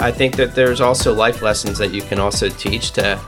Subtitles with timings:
[0.00, 3.20] I think that there's also life lessons that you can also teach to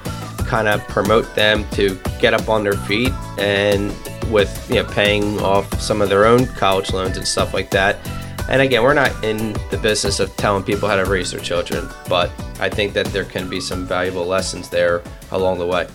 [0.47, 3.95] kind of promote them to get up on their feet and
[4.31, 7.99] with you know paying off some of their own college loans and stuff like that.
[8.49, 11.91] And again, we're not in the business of telling people how to raise their children,
[12.09, 15.87] but I think that there can be some valuable lessons there along the way.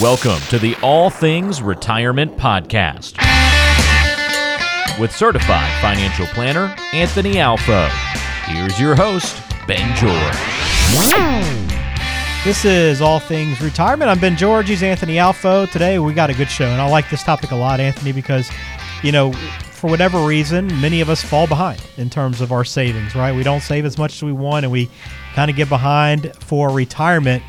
[0.00, 3.18] Welcome to the All Things Retirement Podcast
[5.00, 8.25] with certified financial planner Anthony Alfo.
[8.46, 10.14] Here's your host, Ben George.
[12.44, 14.08] This is All Things Retirement.
[14.08, 14.68] I'm Ben George.
[14.68, 15.68] He's Anthony Alfo.
[15.68, 18.48] Today we got a good show, and I like this topic a lot, Anthony, because,
[19.02, 19.32] you know,
[19.72, 23.34] for whatever reason, many of us fall behind in terms of our savings, right?
[23.34, 24.88] We don't save as much as we want, and we
[25.34, 27.42] kind of get behind for retirement,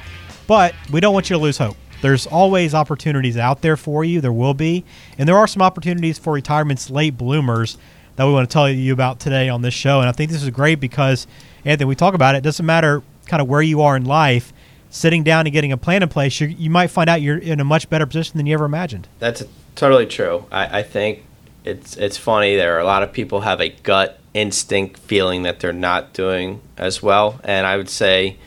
[0.47, 1.77] but we don't want you to lose hope.
[2.01, 4.19] There's always opportunities out there for you.
[4.19, 4.83] There will be.
[5.19, 7.77] And there are some opportunities for retirement's late bloomers
[8.17, 10.01] that we want to tell you about today on this show.
[10.01, 11.25] And I think this is great because,
[11.63, 12.39] Anthony, we talk about it.
[12.39, 14.51] It doesn't matter kind of where you are in life
[14.89, 17.63] sitting down and getting a plan in place, you might find out you're in a
[17.63, 19.07] much better position than you ever imagined.
[19.19, 19.43] That's
[19.75, 20.45] totally true.
[20.51, 21.23] I, I think
[21.63, 22.77] it's it's funny there.
[22.77, 27.01] Are a lot of people have a gut instinct feeling that they're not doing as
[27.01, 28.37] well, and I would say,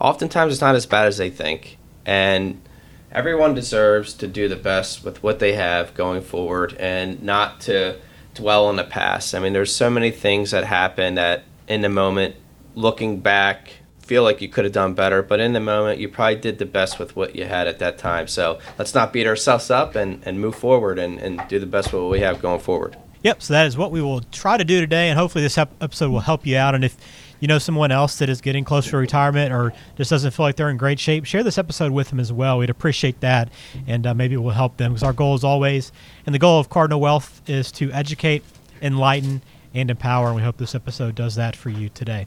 [0.00, 2.60] oftentimes it's not as bad as they think, and
[3.12, 7.96] everyone deserves to do the best with what they have going forward, and not to
[8.38, 9.34] dwell on the past.
[9.34, 12.36] I mean, there's so many things that happen that in the moment,
[12.74, 16.36] looking back feel like you could have done better, but in the moment, you probably
[16.36, 18.26] did the best with what you had at that time.
[18.26, 21.92] So let's not beat ourselves up and, and move forward and, and do the best
[21.92, 22.96] with what we have going forward.
[23.22, 26.10] Yep, so that is what we will try to do today, and hopefully this episode
[26.10, 26.74] will help you out.
[26.74, 26.96] And if
[27.40, 30.56] you know someone else that is getting close to retirement or just doesn't feel like
[30.56, 32.58] they're in great shape, share this episode with them as well.
[32.58, 33.50] We'd appreciate that,
[33.86, 35.92] and uh, maybe it will help them because our goal is always,
[36.26, 38.44] and the goal of Cardinal Wealth is to educate,
[38.82, 39.42] enlighten,
[39.74, 40.28] and empower.
[40.28, 42.26] And we hope this episode does that for you today.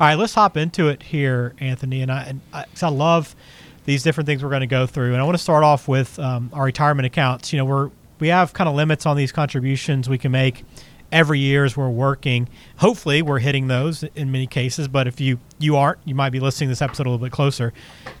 [0.00, 2.02] All right, let's hop into it here, Anthony.
[2.02, 3.36] And I, and I, I love
[3.84, 5.12] these different things we're going to go through.
[5.12, 7.52] And I want to start off with um, our retirement accounts.
[7.52, 10.64] You know, we're we have kind of limits on these contributions we can make
[11.12, 12.48] every year as we're working.
[12.78, 14.88] Hopefully, we're hitting those in many cases.
[14.88, 17.32] But if you you aren't, you might be listening to this episode a little bit
[17.32, 17.72] closer.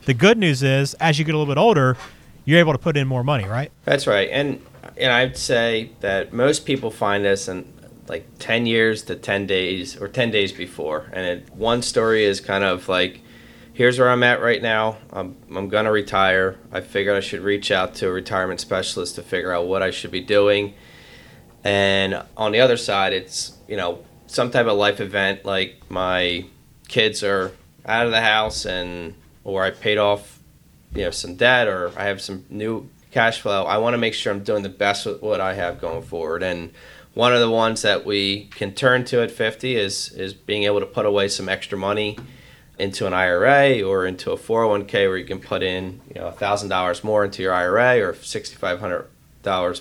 [0.04, 1.96] The good news is, as you get a little bit older,
[2.44, 3.72] you're able to put in more money, right?
[3.84, 4.28] That's right.
[4.30, 4.64] And
[4.96, 7.72] and I'd say that most people find this, in
[8.08, 12.40] like 10 years to 10 days or 10 days before and it, one story is
[12.40, 13.20] kind of like
[13.72, 17.40] here's where i'm at right now i'm, I'm going to retire i figured i should
[17.40, 20.74] reach out to a retirement specialist to figure out what i should be doing
[21.64, 26.44] and on the other side it's you know some type of life event like my
[26.88, 27.52] kids are
[27.86, 29.14] out of the house and
[29.44, 30.40] or i paid off
[30.94, 34.14] you know some debt or i have some new cash flow i want to make
[34.14, 36.42] sure i'm doing the best with what i have going forward.
[36.42, 36.72] And
[37.14, 40.80] one of the ones that we can turn to at 50 is is being able
[40.80, 42.18] to put away some extra money
[42.78, 47.04] into an IRA or into a 401k where you can put in you know $1,000
[47.04, 49.06] more into your IRA or $6,500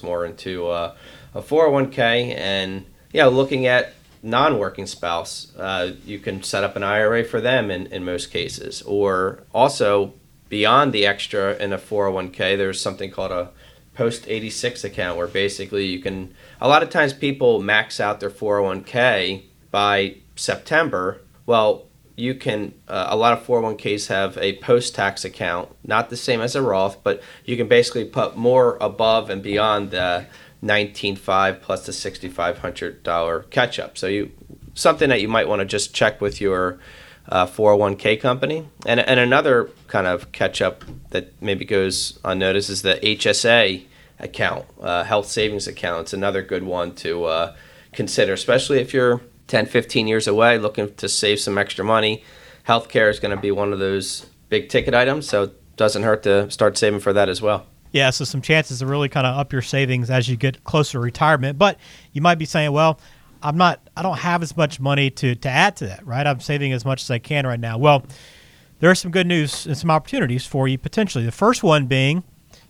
[0.03, 0.95] more into uh,
[1.33, 7.23] a 401k and know looking at non-working spouse uh, you can set up an IRA
[7.23, 10.13] for them in, in most cases or also
[10.49, 13.49] beyond the extra in a 401k there's something called a
[13.93, 18.29] post 86 account where basically you can a lot of times people max out their
[18.29, 21.21] 401k by September.
[21.45, 21.87] Well,
[22.21, 26.39] you can uh, a lot of 401ks have a post tax account, not the same
[26.39, 30.27] as a Roth, but you can basically put more above and beyond the
[30.63, 33.97] 19.5 plus the $6500 catch up.
[33.97, 34.31] So you
[34.75, 36.79] something that you might want to just check with your
[37.27, 38.69] uh, 401k company.
[38.85, 43.83] And, and another kind of catch up that maybe goes unnoticed is the HSA
[44.19, 46.01] account, uh, health savings account.
[46.01, 47.55] It's another good one to uh,
[47.91, 49.21] consider, especially if you're
[49.51, 52.23] 10, 15 years away looking to save some extra money.
[52.67, 56.23] Healthcare is going to be one of those big ticket items, so it doesn't hurt
[56.23, 57.65] to start saving for that as well.
[57.91, 60.93] Yeah, so some chances to really kind of up your savings as you get closer
[60.93, 61.59] to retirement.
[61.59, 61.77] But
[62.13, 62.97] you might be saying, well,
[63.43, 66.25] I'm not, I don't have as much money to, to add to that, right?
[66.25, 67.77] I'm saving as much as I can right now.
[67.77, 68.05] Well,
[68.79, 71.25] there are some good news and some opportunities for you potentially.
[71.25, 72.23] The first one being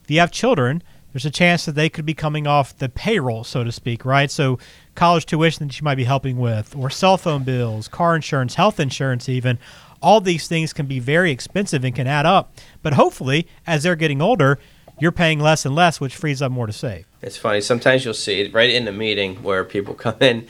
[0.04, 0.82] if you have children,
[1.14, 4.32] there's a chance that they could be coming off the payroll, so to speak, right?
[4.32, 4.58] So
[4.96, 8.80] college tuition that you might be helping with, or cell phone bills, car insurance, health
[8.80, 9.60] insurance, even.
[10.02, 12.54] All these things can be very expensive and can add up.
[12.82, 14.58] But hopefully, as they're getting older,
[15.00, 17.06] you're paying less and less, which frees up more to save.
[17.22, 17.62] It's funny.
[17.62, 20.48] Sometimes you'll see it right in the meeting where people come in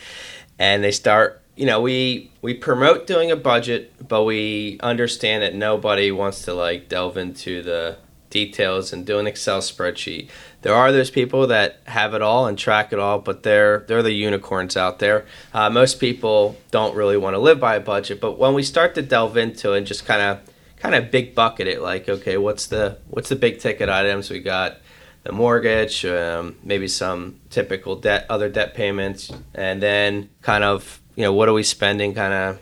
[0.59, 1.41] and they start.
[1.55, 6.53] You know, we we promote doing a budget, but we understand that nobody wants to
[6.53, 7.97] like delve into the
[8.31, 10.29] details and do an Excel spreadsheet.
[10.61, 14.03] There are those people that have it all and track it all, but they're they're
[14.03, 15.25] the unicorns out there.
[15.53, 18.95] Uh, most people don't really want to live by a budget, but when we start
[18.95, 20.39] to delve into it and just kind of
[20.77, 24.39] kind of big bucket it, like okay, what's the what's the big ticket items we
[24.39, 24.77] got?
[25.23, 31.23] The mortgage, um, maybe some typical debt, other debt payments, and then kind of you
[31.23, 32.59] know what are we spending kind of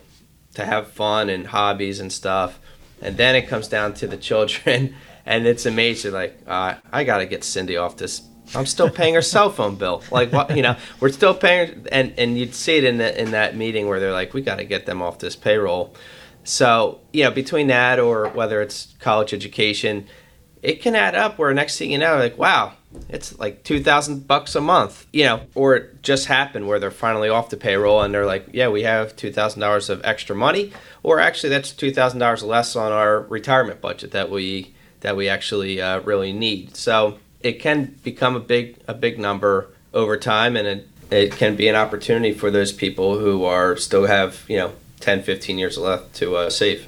[0.56, 2.60] to have fun and hobbies and stuff,
[3.02, 4.96] and then it comes down to the children
[5.30, 6.12] and it's amazing.
[6.12, 8.24] Like, uh, I got to get Cindy off this.
[8.56, 10.04] I'm still paying her cell phone bill.
[10.10, 13.56] Like, what you know, we're still paying, and and you'd see it in in that
[13.56, 15.96] meeting where they're like, we got to get them off this payroll.
[16.44, 20.08] So you know, between that or whether it's college education,
[20.64, 21.38] it can add up.
[21.38, 22.74] Where next thing you know, like, wow,
[23.08, 26.90] it's like two thousand bucks a month, you know, or it just happened where they're
[26.90, 30.36] finally off the payroll and they're like, yeah, we have two thousand dollars of extra
[30.36, 30.74] money,
[31.04, 35.30] or actually that's two thousand dollars less on our retirement budget that we that we
[35.30, 36.76] actually uh, really need.
[36.76, 41.56] So it can become a big a big number over time, and it, it can
[41.56, 45.78] be an opportunity for those people who are still have you know 10, 15 years
[45.78, 46.88] left to uh, save.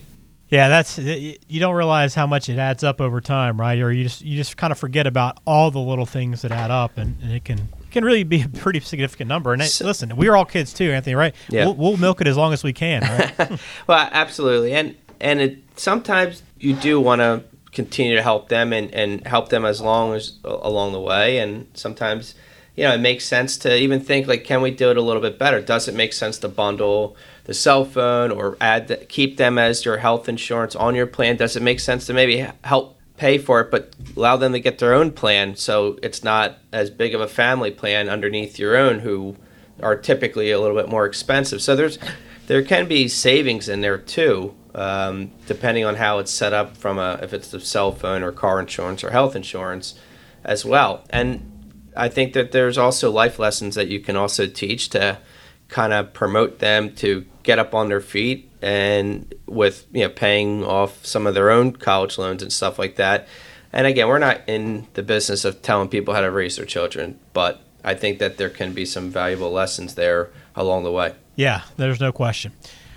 [0.50, 3.80] Yeah, that's you don't realize how much it adds up over time, right?
[3.80, 6.70] Or you just you just kind of forget about all the little things that add
[6.70, 9.54] up, and, and it can can really be a pretty significant number.
[9.54, 11.34] And so, listen, we're all kids too, Anthony, right?
[11.50, 11.66] Yeah.
[11.66, 13.02] We'll, we'll milk it as long as we can.
[13.02, 13.60] Right?
[13.88, 18.94] well, absolutely, and and it sometimes you do want to continue to help them and,
[18.94, 21.38] and help them as long as along the way.
[21.38, 22.36] And sometimes,
[22.76, 25.22] you know, it makes sense to even think like, can we do it a little
[25.22, 25.62] bit better?
[25.62, 27.16] Does it make sense to bundle
[27.46, 31.38] the cell phone or add the, keep them as your health insurance on your plan?
[31.38, 34.80] Does it make sense to maybe help pay for it, but allow them to get
[34.80, 39.00] their own plan so it's not as big of a family plan underneath your own
[39.00, 39.36] who
[39.80, 41.62] are typically a little bit more expensive.
[41.62, 42.00] So there's
[42.48, 46.98] there can be savings in there too um, depending on how it's set up from
[46.98, 49.96] a if it's the cell phone or car insurance or health insurance
[50.44, 51.04] as well.
[51.10, 55.20] And I think that there's also life lessons that you can also teach to
[55.68, 60.64] kind of promote them to get up on their feet and with you know paying
[60.64, 63.28] off some of their own college loans and stuff like that.
[63.74, 67.20] And again, we're not in the business of telling people how to raise their children,
[67.32, 71.16] but I think that there can be some valuable lessons there along the way.
[71.36, 72.52] Yeah, there's no question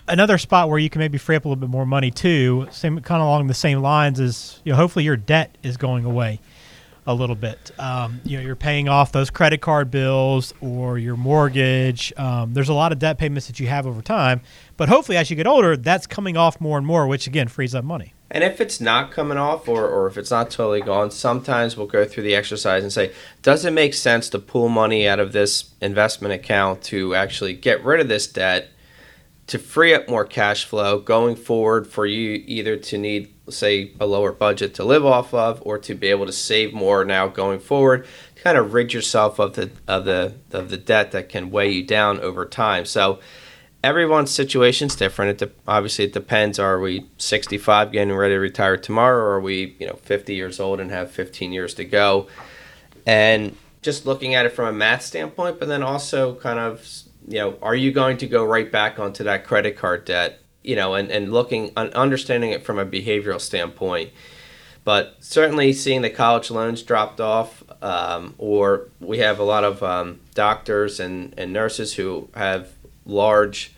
[0.09, 3.01] another spot where you can maybe free up a little bit more money too, same
[3.01, 6.41] kind of along the same lines is you know hopefully your debt is going away
[7.07, 7.71] a little bit.
[7.79, 12.13] Um, you know you're paying off those credit card bills or your mortgage.
[12.17, 14.41] Um, there's a lot of debt payments that you have over time,
[14.77, 17.75] but hopefully as you get older, that's coming off more and more, which again frees
[17.75, 18.15] up money.
[18.31, 21.87] And if it's not coming off or, or if it's not totally gone, sometimes we'll
[21.87, 23.13] go through the exercise and say,
[23.43, 27.85] does it make sense to pull money out of this investment account to actually get
[27.85, 28.71] rid of this debt
[29.47, 34.07] to free up more cash flow going forward for you either to need say a
[34.07, 37.59] lower budget to live off of or to be able to save more now going
[37.59, 41.51] forward to kind of rid yourself of the of the of the debt that can
[41.51, 42.87] weigh you down over time.
[42.87, 43.21] So
[43.83, 45.43] everyone's situation is different.
[45.43, 46.59] It de- obviously it depends.
[46.59, 50.59] Are we 65 getting ready to retire tomorrow or are we you know 50 years
[50.59, 52.29] old and have 15 years to go?
[53.07, 57.39] And just looking at it from a math standpoint but then also kind of you
[57.39, 60.41] know, are you going to go right back onto that credit card debt?
[60.63, 64.11] You know, and, and looking, understanding it from a behavioral standpoint.
[64.83, 69.83] But certainly seeing the college loans dropped off, um, or we have a lot of
[69.83, 72.71] um, doctors and, and nurses who have
[73.07, 73.73] large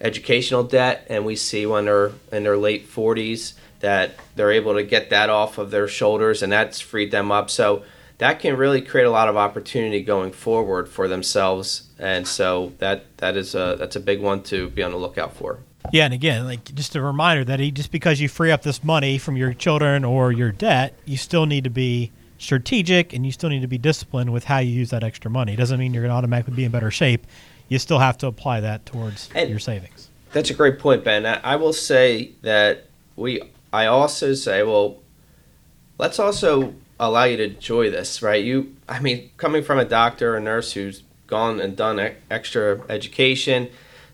[0.00, 4.82] educational debt, and we see when they're in their late 40s that they're able to
[4.82, 7.50] get that off of their shoulders, and that's freed them up.
[7.50, 7.82] So
[8.18, 11.84] that can really create a lot of opportunity going forward for themselves.
[11.98, 15.34] And so that that is a that's a big one to be on the lookout
[15.34, 15.58] for.
[15.92, 19.18] Yeah and again like just a reminder that just because you free up this money
[19.18, 23.50] from your children or your debt you still need to be strategic and you still
[23.50, 25.52] need to be disciplined with how you use that extra money.
[25.52, 27.26] It doesn't mean you're going to automatically be in better shape.
[27.68, 30.08] You still have to apply that towards and your savings.
[30.32, 31.26] that's a great point ben.
[31.26, 33.42] I will say that we
[33.72, 34.98] i also say well
[35.98, 38.42] let's also allow you to enjoy this, right?
[38.42, 43.68] You, I mean, coming from a doctor or nurse who's gone and done extra education,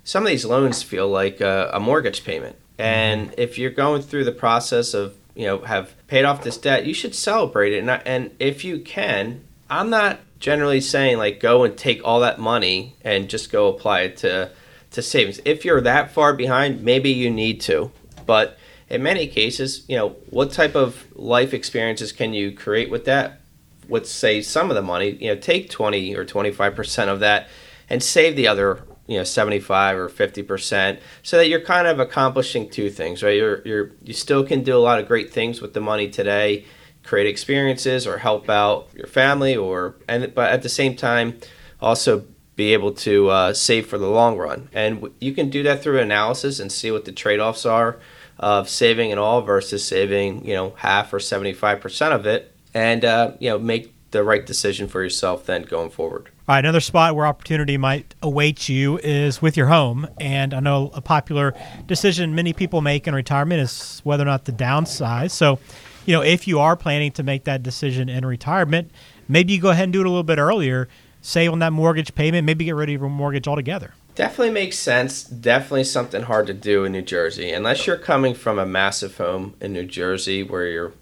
[0.05, 2.57] some of these loans feel like a, a mortgage payment.
[2.79, 3.41] And mm-hmm.
[3.41, 6.95] if you're going through the process of, you know, have paid off this debt, you
[6.95, 7.79] should celebrate it.
[7.79, 12.41] And, and if you can, I'm not generally saying like go and take all that
[12.41, 14.51] money and just go apply it to
[14.91, 15.41] to savings.
[15.45, 17.93] If you're that far behind, maybe you need to.
[18.27, 18.59] But
[18.91, 23.41] in many cases, you know, what type of life experiences can you create with that?
[23.89, 27.49] With say some of the money, you know, take 20 or 25% of that
[27.89, 32.69] and save the other, you know, 75 or 50% so that you're kind of accomplishing
[32.69, 33.37] two things, right?
[33.37, 36.67] You're, you're, you still can do a lot of great things with the money today
[37.03, 41.39] create experiences or help out your family or and but at the same time
[41.81, 42.25] also
[42.57, 45.99] be able to uh, save for the long run and you can do that through
[45.99, 47.99] analysis and see what the trade-offs are
[48.41, 53.33] of saving it all versus saving you know half or 75% of it and uh,
[53.39, 57.15] you know make the right decision for yourself then going forward all right, another spot
[57.15, 60.09] where opportunity might await you is with your home.
[60.19, 61.55] And I know a popular
[61.87, 65.31] decision many people make in retirement is whether or not to downsize.
[65.31, 65.61] So,
[66.07, 68.91] you know, if you are planning to make that decision in retirement,
[69.29, 70.89] maybe you go ahead and do it a little bit earlier,
[71.21, 73.95] save on that mortgage payment, maybe get rid of your mortgage altogether.
[74.15, 75.23] Definitely makes sense.
[75.23, 77.53] Definitely something hard to do in New Jersey.
[77.53, 80.93] Unless you're coming from a massive home in New Jersey where you're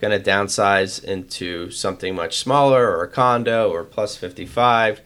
[0.00, 5.00] going to downsize into something much smaller or a condo or plus 55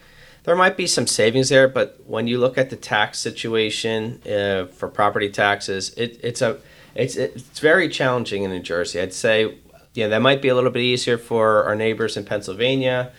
[0.44, 4.66] there might be some savings there but when you look at the tax situation uh,
[4.66, 6.58] for property taxes it, it's a
[6.94, 9.56] it's it's very challenging in New Jersey I'd say
[9.94, 13.12] yeah that might be a little bit easier for our neighbors in Pennsylvania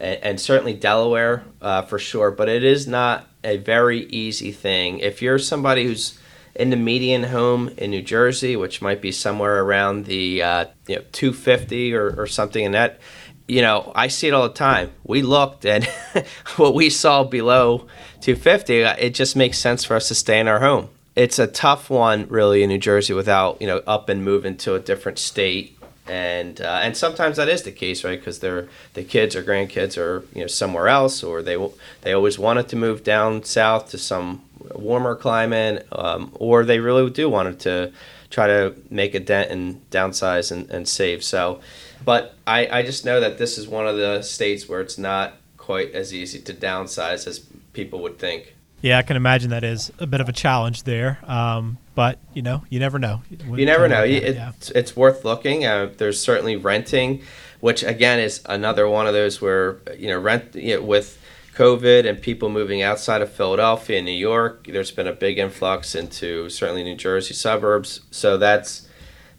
[0.00, 4.98] and, and certainly Delaware uh, for sure but it is not a very easy thing
[4.98, 6.18] if you're somebody who's
[6.54, 10.96] in the median home in New Jersey, which might be somewhere around the uh, you
[10.96, 13.00] know 250 or, or something and that.
[13.48, 14.92] You know, I see it all the time.
[15.02, 15.84] We looked and
[16.56, 17.88] what we saw below
[18.20, 20.88] 250, uh, it just makes sense for us to stay in our home.
[21.16, 24.74] It's a tough one, really, in New Jersey without you know up and moving to
[24.74, 28.18] a different state and uh, and sometimes that is the case, right?
[28.18, 31.56] Because they're the kids or grandkids are you know somewhere else, or they
[32.02, 34.42] they always wanted to move down south to some
[34.74, 37.92] warmer climate, um, or they really do wanted to
[38.30, 41.22] try to make a dent and downsize and, and save.
[41.24, 41.60] So,
[42.04, 45.34] but I, I just know that this is one of the states where it's not
[45.56, 47.40] quite as easy to downsize as
[47.72, 48.54] people would think.
[48.82, 51.18] Yeah, I can imagine that is a bit of a challenge there.
[51.26, 53.22] Um, but you know, you never know.
[53.28, 54.04] You never know.
[54.04, 54.52] It, yeah.
[54.56, 55.66] it's, it's worth looking.
[55.66, 57.22] Uh, there's certainly renting,
[57.60, 61.18] which again is another one of those where you know rent you know, with
[61.54, 64.66] COVID and people moving outside of Philadelphia and New York.
[64.66, 68.00] There's been a big influx into certainly New Jersey suburbs.
[68.10, 68.88] So that's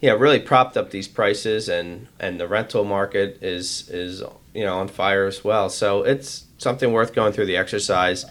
[0.02, 4.22] you know really propped up these prices and and the rental market is is
[4.54, 5.68] you know on fire as well.
[5.68, 8.26] So it's something worth going through the exercise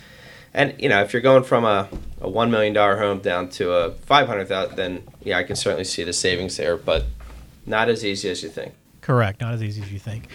[0.54, 1.88] and you know if you're going from a,
[2.20, 5.56] a one million dollar home down to a five hundred thousand, then yeah, I can
[5.56, 7.06] certainly see the savings there, but
[7.66, 8.74] not as easy as you think.
[9.00, 10.28] Correct, not as easy as you think.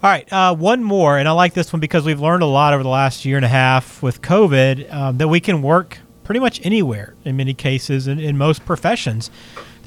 [0.00, 2.72] All right, uh, one more, and I like this one because we've learned a lot
[2.72, 6.38] over the last year and a half with COVID um, that we can work pretty
[6.38, 9.30] much anywhere in many cases in, in most professions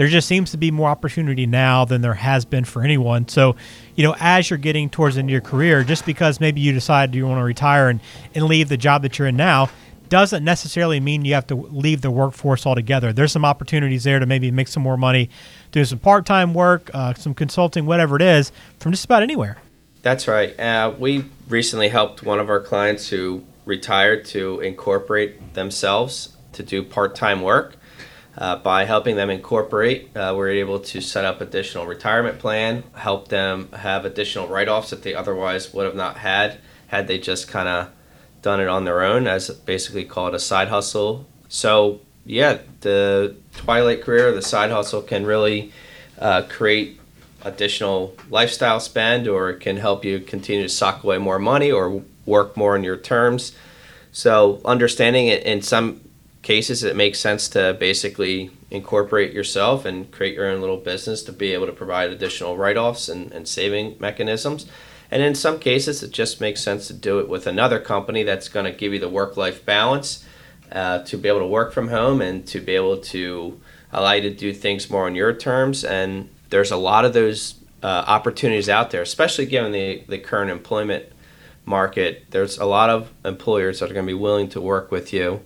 [0.01, 3.27] there just seems to be more opportunity now than there has been for anyone.
[3.27, 3.55] So,
[3.93, 6.74] you know, as you're getting towards the end of your career, just because maybe you
[6.74, 8.00] decide you want to retire and,
[8.34, 9.70] and leave the job that you're in now
[10.10, 13.13] doesn't necessarily mean you have to leave the workforce altogether.
[13.13, 15.29] There's some opportunities there to maybe make some more money
[15.72, 19.58] doing some part time work, uh, some consulting, whatever it is, from just about anywhere.
[20.01, 20.60] That's right.
[20.60, 26.81] Uh, we recently helped one of our clients who retired to incorporate themselves to do
[26.81, 27.75] part time work.
[28.38, 33.28] Uh, by helping them incorporate, uh, we're able to set up additional retirement plan, help
[33.28, 36.58] them have additional write-offs that they otherwise would have not had
[36.88, 37.90] had they just kind of
[38.42, 41.26] done it on their own, as basically called a side hustle.
[41.50, 45.72] So yeah, the twilight career, the side hustle can really
[46.20, 47.00] uh, create
[47.44, 52.04] additional lifestyle spend, or it can help you continue to sock away more money or
[52.26, 53.54] work more on your terms.
[54.12, 56.02] So understanding it in some
[56.42, 61.32] cases it makes sense to basically incorporate yourself and create your own little business to
[61.32, 64.66] be able to provide additional write-offs and, and saving mechanisms.
[65.12, 68.48] And in some cases it just makes sense to do it with another company that's
[68.48, 70.26] going to give you the work-life balance
[70.72, 73.60] uh, to be able to work from home and to be able to
[73.92, 75.84] allow you to do things more on your terms.
[75.84, 80.50] And there's a lot of those uh, opportunities out there especially given the, the current
[80.50, 81.06] employment
[81.66, 82.26] market.
[82.32, 85.42] There's a lot of employers that are going to be willing to work with you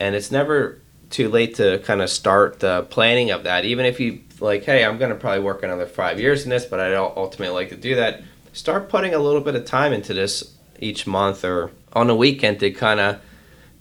[0.00, 0.80] and it's never
[1.10, 3.64] too late to kind of start the planning of that.
[3.64, 6.64] Even if you like, hey, I'm going to probably work another five years in this,
[6.64, 8.22] but I don't ultimately like to do that.
[8.52, 12.60] Start putting a little bit of time into this each month or on a weekend
[12.60, 13.20] to kind of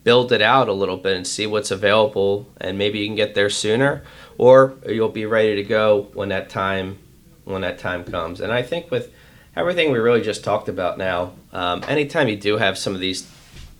[0.03, 3.35] build it out a little bit and see what's available, and maybe you can get
[3.35, 4.03] there sooner,
[4.38, 6.97] or you'll be ready to go when that time
[7.45, 8.41] when that time comes.
[8.41, 9.11] And I think with
[9.55, 13.29] everything we really just talked about now, um, anytime you do have some of these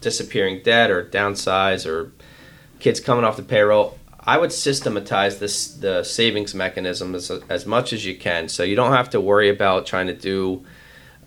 [0.01, 2.12] disappearing debt or downsize or
[2.79, 7.94] kids coming off the payroll, I would systematize this the savings mechanism as, as much
[7.94, 10.65] as you can, so you don't have to worry about trying to do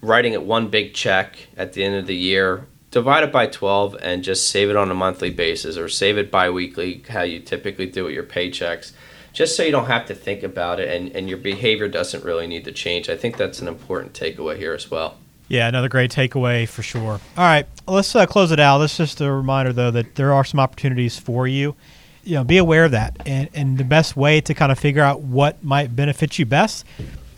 [0.00, 2.67] writing it one big check at the end of the year.
[2.91, 6.31] Divide it by 12 and just save it on a monthly basis or save it
[6.31, 8.93] bi-weekly how you typically do with your paychecks
[9.33, 12.47] just so you don't have to think about it and, and your behavior doesn't really
[12.47, 13.09] need to change.
[13.09, 15.17] I think that's an important takeaway here as well.
[15.52, 17.02] Yeah, another great takeaway for sure.
[17.12, 18.78] All right, let's uh, close it out.
[18.78, 21.76] Let's just a reminder though that there are some opportunities for you.
[22.25, 25.02] You know, be aware of that, and and the best way to kind of figure
[25.02, 26.87] out what might benefit you best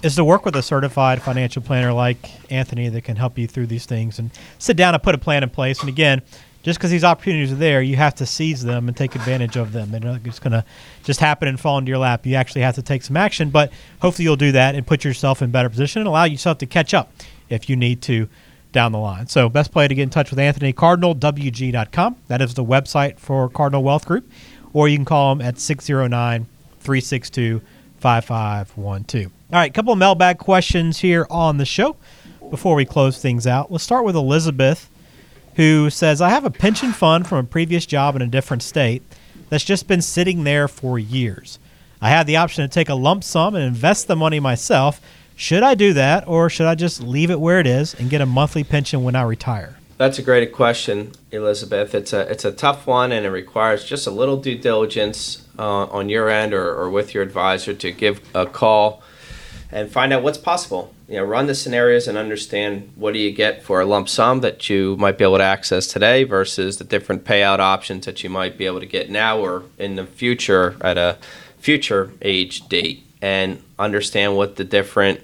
[0.05, 2.19] is to work with a certified financial planner like
[2.53, 4.31] Anthony that can help you through these things and
[4.61, 5.81] sit down and put a plan in place.
[5.81, 6.23] And again,
[6.63, 9.73] just because these opportunities are there, you have to seize them and take advantage of
[9.73, 9.91] them.
[9.91, 10.65] They're not just going to
[11.03, 12.27] just happen and fall into your lap.
[12.27, 15.43] You actually have to take some action, but hopefully you'll do that and put yourself
[15.43, 17.11] in better position and allow yourself to catch up
[17.49, 18.29] if you need to
[18.73, 19.29] down the line.
[19.29, 22.17] So, best play to get in touch with Anthony, cardinalwg.com.
[22.29, 24.29] That is the website for Cardinal Wealth Group.
[24.73, 26.47] Or you can call him at 609
[26.81, 27.63] 362
[27.99, 29.33] 5512.
[29.53, 31.97] All right, a couple of mailbag questions here on the show
[32.51, 33.73] before we close things out.
[33.73, 34.91] Let's start with Elizabeth,
[35.55, 39.03] who says, I have a pension fund from a previous job in a different state
[39.49, 41.59] that's just been sitting there for years.
[42.03, 45.01] I had the option to take a lump sum and invest the money myself
[45.37, 48.21] should I do that, or should I just leave it where it is and get
[48.21, 49.77] a monthly pension when I retire?
[49.97, 51.95] That's a great question, Elizabeth.
[51.95, 55.85] It's a it's a tough one, and it requires just a little due diligence uh,
[55.87, 59.03] on your end or, or with your advisor to give a call
[59.71, 60.93] and find out what's possible.
[61.09, 64.41] You know, run the scenarios and understand what do you get for a lump sum
[64.41, 68.31] that you might be able to access today versus the different payout options that you
[68.31, 71.19] might be able to get now or in the future at a
[71.59, 75.19] future age date and understand what the different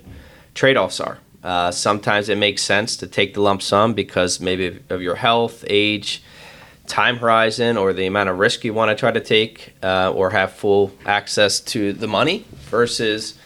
[0.54, 1.18] trade offs are.
[1.44, 5.66] Uh, sometimes it makes sense to take the lump sum because maybe of your health,
[5.68, 6.22] age,
[6.86, 10.30] time horizon, or the amount of risk you want to try to take, uh, or
[10.30, 13.38] have full access to the money versus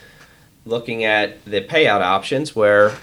[0.65, 2.97] looking at the payout options where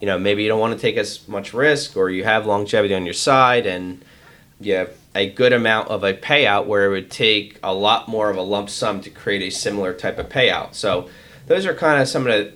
[0.00, 2.94] you know maybe you don't want to take as much risk or you have longevity
[2.94, 4.04] on your side and
[4.60, 8.28] you have a good amount of a payout where it would take a lot more
[8.28, 10.74] of a lump sum to create a similar type of payout.
[10.74, 11.08] So
[11.46, 12.52] those are kind of some of the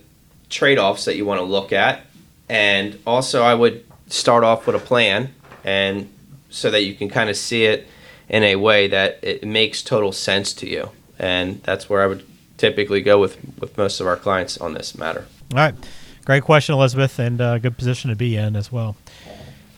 [0.49, 2.05] trade-offs that you want to look at.
[2.47, 6.09] And also I would start off with a plan and
[6.49, 7.87] so that you can kind of see it
[8.29, 10.91] in a way that it makes total sense to you.
[11.17, 12.25] And that's where I would
[12.57, 15.25] typically go with, with most of our clients on this matter.
[15.51, 15.75] All right.
[16.25, 18.95] Great question, Elizabeth, and a uh, good position to be in as well.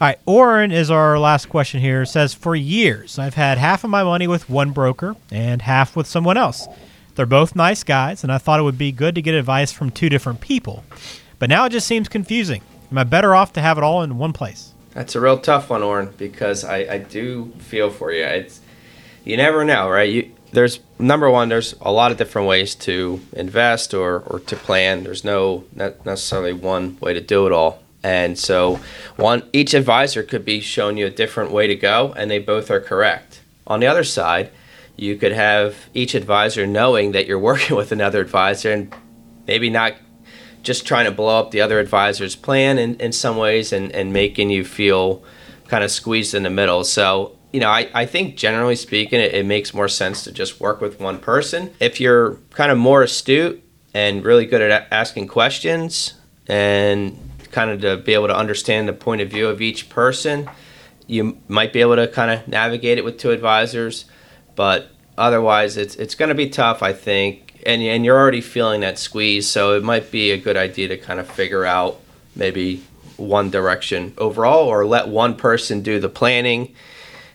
[0.04, 2.02] All right, Oren is our last question here.
[2.02, 5.96] It says, For years, I've had half of my money with one broker and half
[5.96, 6.68] with someone else.
[7.16, 9.92] They're both nice guys, and I thought it would be good to get advice from
[9.92, 10.84] two different people.
[11.40, 12.62] But now it just seems confusing.
[12.92, 14.74] Am I better off to have it all in one place?
[14.92, 18.26] That's a real tough one, Oren, because I, I do feel for you.
[18.26, 18.60] It's
[19.24, 20.10] you never know, right?
[20.12, 24.58] You, there's number one, there's a lot of different ways to invest or, or to
[24.58, 25.06] plan.
[25.06, 27.83] There's no not necessarily one way to do it all.
[28.04, 28.80] And so
[29.16, 32.70] one each advisor could be showing you a different way to go and they both
[32.70, 33.42] are correct.
[33.66, 34.52] On the other side,
[34.98, 38.94] you could have each advisor knowing that you're working with another advisor and
[39.48, 39.94] maybe not
[40.64, 44.14] just trying to blow up the other advisor's plan in, in some ways and, and
[44.14, 45.24] making you feel
[45.68, 46.84] kind of squeezed in the middle.
[46.84, 50.60] So, you know, I, I think generally speaking, it, it makes more sense to just
[50.62, 51.74] work with one person.
[51.80, 53.62] If you're kind of more astute
[53.94, 56.14] and really good at asking questions
[56.48, 57.18] and
[57.54, 60.50] kind of to be able to understand the point of view of each person.
[61.08, 64.06] You might be able to kind of navigate it with two advisors,
[64.56, 67.62] but otherwise, it's it's going to be tough, I think.
[67.66, 70.98] And and you're already feeling that squeeze, so it might be a good idea to
[70.98, 72.00] kind of figure out
[72.36, 72.84] maybe
[73.18, 76.74] one direction overall, or let one person do the planning,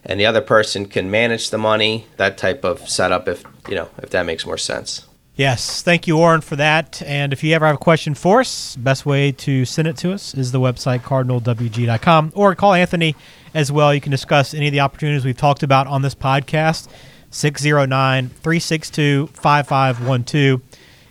[0.04, 2.06] and the other person can manage the money.
[2.16, 5.07] That type of setup, if you know, if that makes more sense.
[5.38, 7.00] Yes, thank you, Oren, for that.
[7.02, 10.12] And if you ever have a question for us, best way to send it to
[10.12, 13.14] us is the website cardinalwg.com or call Anthony
[13.54, 13.94] as well.
[13.94, 16.88] You can discuss any of the opportunities we've talked about on this podcast,
[17.30, 20.60] 609 362 5512.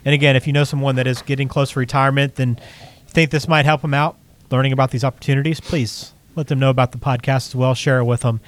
[0.03, 2.59] And again, if you know someone that is getting close to retirement, then
[3.07, 4.17] think this might help them out
[4.51, 7.73] learning about these opportunities, please let them know about the podcast as well.
[7.73, 8.39] Share it with them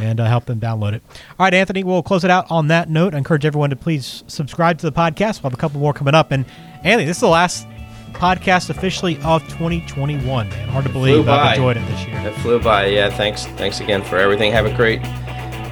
[0.00, 1.02] and uh, help them download it.
[1.38, 3.14] All right, Anthony, we'll close it out on that note.
[3.14, 5.42] I encourage everyone to please subscribe to the podcast.
[5.42, 6.30] We'll have a couple more coming up.
[6.32, 6.44] And
[6.84, 7.66] Anthony, this is the last
[8.12, 10.48] podcast officially of 2021.
[10.48, 12.18] Man, hard to believe I've enjoyed it this year.
[12.20, 12.86] It flew by.
[12.86, 13.46] Yeah, thanks.
[13.46, 14.52] Thanks again for everything.
[14.52, 15.02] Have a great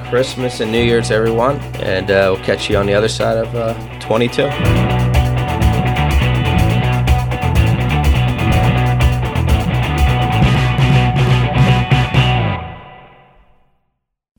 [0.09, 3.53] Christmas and New Year's, everyone, and uh, we'll catch you on the other side of
[3.55, 4.98] uh, 22.